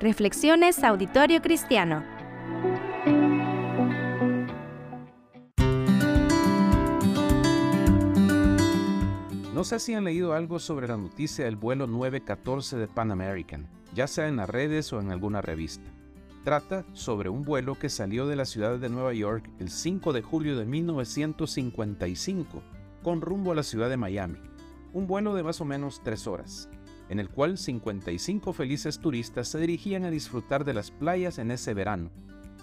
[0.00, 2.04] Reflexiones Auditorio Cristiano.
[9.52, 13.66] No sé si han leído algo sobre la noticia del vuelo 914 de Pan American,
[13.92, 15.90] ya sea en las redes o en alguna revista.
[16.44, 20.22] Trata sobre un vuelo que salió de la ciudad de Nueva York el 5 de
[20.22, 22.62] julio de 1955
[23.02, 24.38] con rumbo a la ciudad de Miami.
[24.92, 26.68] Un vuelo de más o menos tres horas,
[27.08, 31.74] en el cual 55 felices turistas se dirigían a disfrutar de las playas en ese
[31.74, 32.10] verano.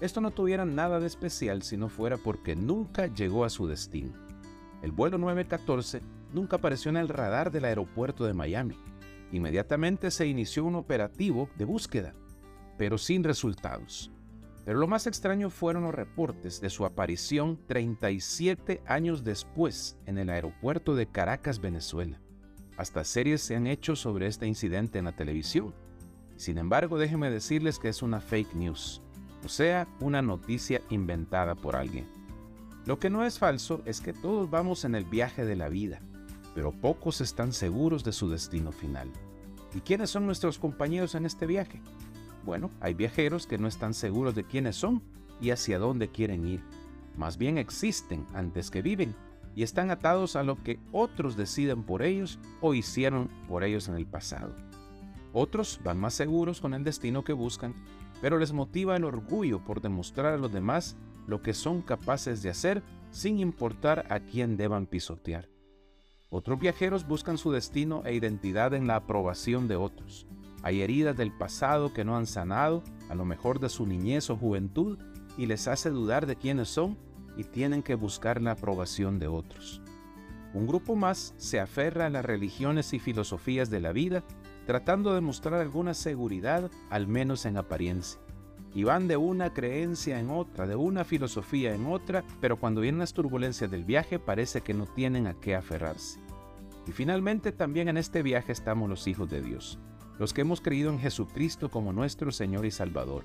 [0.00, 4.12] Esto no tuviera nada de especial si no fuera porque nunca llegó a su destino.
[4.82, 6.00] El vuelo 914
[6.32, 8.76] nunca apareció en el radar del aeropuerto de Miami.
[9.32, 12.14] Inmediatamente se inició un operativo de búsqueda,
[12.76, 14.12] pero sin resultados.
[14.66, 20.28] Pero lo más extraño fueron los reportes de su aparición 37 años después en el
[20.28, 22.20] aeropuerto de Caracas, Venezuela.
[22.76, 25.74] Hasta series se han hecho sobre este incidente en la televisión.
[26.36, 29.00] Sin embargo, déjenme decirles que es una fake news,
[29.44, 32.06] o sea, una noticia inventada por alguien.
[32.84, 36.00] Lo que no es falso es que todos vamos en el viaje de la vida,
[36.54, 39.10] pero pocos están seguros de su destino final.
[39.74, 41.80] ¿Y quiénes son nuestros compañeros en este viaje?
[42.44, 45.02] Bueno, hay viajeros que no están seguros de quiénes son
[45.40, 46.62] y hacia dónde quieren ir.
[47.16, 49.14] Más bien existen antes que viven
[49.56, 53.94] y están atados a lo que otros deciden por ellos o hicieron por ellos en
[53.94, 54.54] el pasado.
[55.32, 57.74] Otros van más seguros con el destino que buscan,
[58.20, 62.50] pero les motiva el orgullo por demostrar a los demás lo que son capaces de
[62.50, 65.48] hacer sin importar a quién deban pisotear.
[66.28, 70.26] Otros viajeros buscan su destino e identidad en la aprobación de otros.
[70.62, 74.36] Hay heridas del pasado que no han sanado, a lo mejor de su niñez o
[74.36, 74.98] juventud,
[75.38, 76.98] y les hace dudar de quiénes son
[77.36, 79.82] y tienen que buscar la aprobación de otros.
[80.54, 84.24] Un grupo más se aferra a las religiones y filosofías de la vida,
[84.66, 88.20] tratando de mostrar alguna seguridad, al menos en apariencia.
[88.74, 93.00] Y van de una creencia en otra, de una filosofía en otra, pero cuando vienen
[93.00, 96.20] las turbulencias del viaje parece que no tienen a qué aferrarse.
[96.86, 99.78] Y finalmente también en este viaje estamos los hijos de Dios,
[100.18, 103.24] los que hemos creído en Jesucristo como nuestro Señor y Salvador.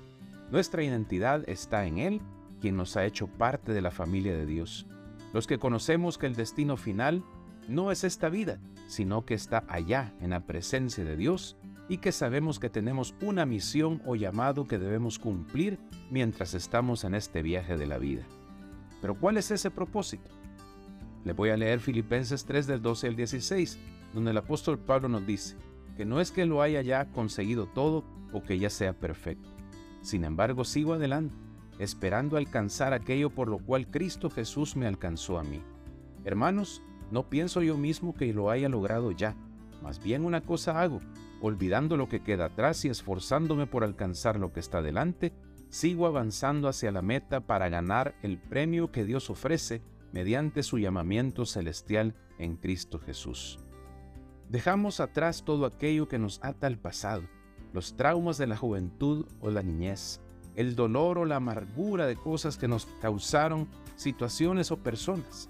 [0.50, 2.20] Nuestra identidad está en Él,
[2.62, 4.86] quien nos ha hecho parte de la familia de Dios.
[5.34, 7.24] Los que conocemos que el destino final
[7.68, 11.56] no es esta vida, sino que está allá en la presencia de Dios
[11.88, 17.16] y que sabemos que tenemos una misión o llamado que debemos cumplir mientras estamos en
[17.16, 18.22] este viaje de la vida.
[19.00, 20.30] Pero ¿cuál es ese propósito?
[21.24, 23.78] Le voy a leer Filipenses 3 del 12 al 16,
[24.14, 25.56] donde el apóstol Pablo nos dice
[25.96, 29.48] que no es que lo haya ya conseguido todo o que ya sea perfecto.
[30.00, 31.34] Sin embargo, sigo adelante,
[31.78, 35.62] esperando alcanzar aquello por lo cual Cristo Jesús me alcanzó a mí.
[36.24, 39.36] Hermanos, no pienso yo mismo que lo haya logrado ya,
[39.82, 41.00] más bien una cosa hago,
[41.40, 45.32] olvidando lo que queda atrás y esforzándome por alcanzar lo que está delante,
[45.68, 49.82] sigo avanzando hacia la meta para ganar el premio que Dios ofrece
[50.12, 53.58] mediante su llamamiento celestial en Cristo Jesús.
[54.48, 57.22] Dejamos atrás todo aquello que nos ata al pasado,
[57.72, 60.20] los traumas de la juventud o la niñez,
[60.56, 65.48] el dolor o la amargura de cosas que nos causaron situaciones o personas.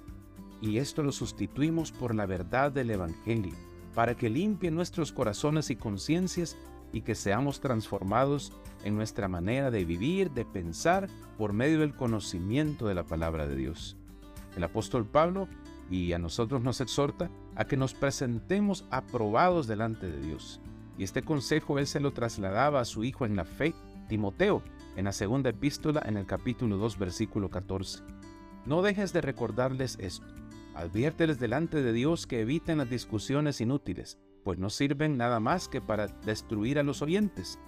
[0.60, 3.54] Y esto lo sustituimos por la verdad del Evangelio,
[3.94, 6.56] para que limpie nuestros corazones y conciencias
[6.92, 8.52] y que seamos transformados
[8.84, 11.08] en nuestra manera de vivir, de pensar,
[11.38, 13.96] por medio del conocimiento de la palabra de Dios.
[14.56, 15.48] El apóstol Pablo
[15.90, 20.60] y a nosotros nos exhorta a que nos presentemos aprobados delante de Dios.
[20.98, 23.74] Y este consejo él se lo trasladaba a su hijo en la fe,
[24.08, 24.62] Timoteo,
[24.96, 28.02] en la segunda epístola en el capítulo 2 versículo 14.
[28.66, 30.26] No dejes de recordarles esto.
[30.74, 35.80] Adviérteles delante de Dios que eviten las discusiones inútiles, pues no sirven nada más que
[35.80, 37.58] para destruir a los oyentes.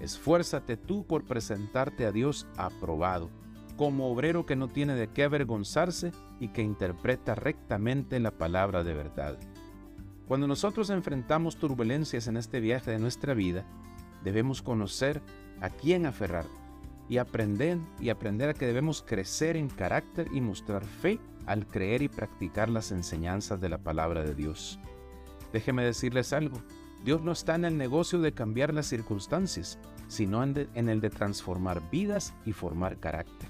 [0.00, 3.30] Esfuérzate tú por presentarte a Dios aprobado
[3.76, 8.94] como obrero que no tiene de qué avergonzarse y que interpreta rectamente la palabra de
[8.94, 9.38] verdad.
[10.28, 13.64] Cuando nosotros enfrentamos turbulencias en este viaje de nuestra vida,
[14.22, 15.20] debemos conocer
[15.60, 16.46] a quién aferrar
[17.08, 22.02] y aprender y aprender a que debemos crecer en carácter y mostrar fe al creer
[22.02, 24.78] y practicar las enseñanzas de la palabra de Dios.
[25.52, 26.62] Déjeme decirles algo,
[27.04, 31.82] Dios no está en el negocio de cambiar las circunstancias, sino en, el de transformar
[31.90, 33.48] vidas y formar carácter.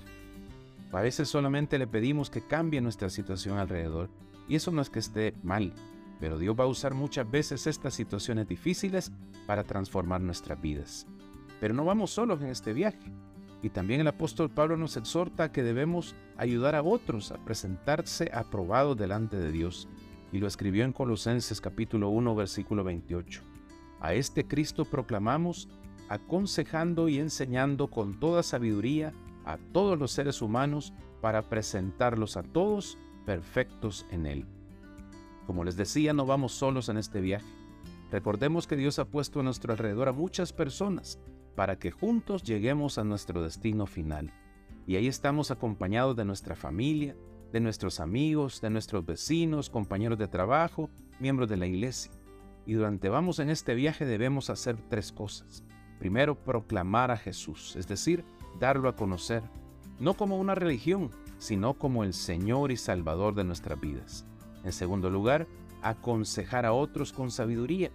[0.90, 4.10] A veces solamente le pedimos que cambie nuestra situación alrededor,
[4.48, 5.72] y eso no es que esté mal,
[6.18, 9.12] pero Dios va a usar muchas veces estas situaciones difíciles
[9.46, 11.06] para transformar nuestras vidas.
[11.60, 13.12] Pero no vamos solos en este viaje.
[13.62, 18.96] Y también el apóstol Pablo nos exhorta que debemos ayudar a otros a presentarse aprobados
[18.96, 19.88] delante de Dios.
[20.32, 23.42] Y lo escribió en Colosenses capítulo 1 versículo 28.
[24.00, 25.68] A este Cristo proclamamos,
[26.08, 29.12] aconsejando y enseñando con toda sabiduría
[29.44, 34.46] a todos los seres humanos para presentarlos a todos perfectos en Él.
[35.46, 37.46] Como les decía, no vamos solos en este viaje.
[38.10, 41.20] Recordemos que Dios ha puesto a nuestro alrededor a muchas personas
[41.54, 44.32] para que juntos lleguemos a nuestro destino final.
[44.86, 47.16] Y ahí estamos acompañados de nuestra familia,
[47.52, 50.90] de nuestros amigos, de nuestros vecinos, compañeros de trabajo,
[51.20, 52.10] miembros de la iglesia.
[52.66, 55.64] Y durante vamos en este viaje debemos hacer tres cosas.
[55.98, 58.24] Primero, proclamar a Jesús, es decir,
[58.58, 59.42] darlo a conocer,
[60.00, 64.26] no como una religión, sino como el Señor y Salvador de nuestras vidas.
[64.64, 65.46] En segundo lugar,
[65.82, 67.90] aconsejar a otros con sabiduría,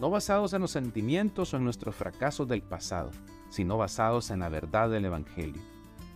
[0.00, 3.10] no basados en los sentimientos o en nuestros fracasos del pasado,
[3.50, 5.60] sino basados en la verdad del Evangelio.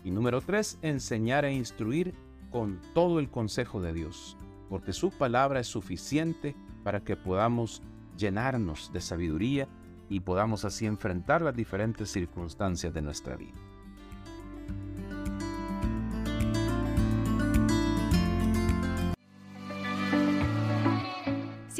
[0.02, 2.14] Y número tres, enseñar e instruir
[2.50, 4.36] con todo el consejo de Dios,
[4.70, 7.82] porque su palabra es suficiente para que podamos
[8.16, 9.68] llenarnos de sabiduría
[10.08, 13.54] y podamos así enfrentar las diferentes circunstancias de nuestra vida.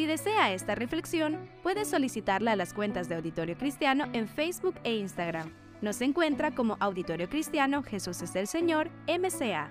[0.05, 4.97] Si desea esta reflexión, puede solicitarla a las cuentas de Auditorio Cristiano en Facebook e
[4.97, 5.51] Instagram.
[5.81, 9.71] Nos encuentra como Auditorio Cristiano Jesús es el Señor, MCA.